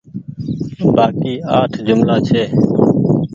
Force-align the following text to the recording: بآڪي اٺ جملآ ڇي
بآڪي 0.95 1.33
اٺ 1.57 1.71
جملآ 1.87 2.15
ڇي 2.27 2.43